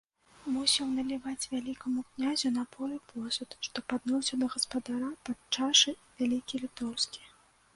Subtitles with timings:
[0.53, 7.21] Мусіў наліваць вялікаму князю напоі ў посуд, што падносіў да гаспадара падчашы вялікі літоўскі.